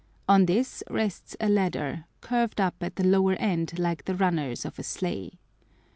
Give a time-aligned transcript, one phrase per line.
[0.27, 4.79] On this rests a ladder, curved up at the lower end like the runners of
[4.79, 5.37] a sleigh.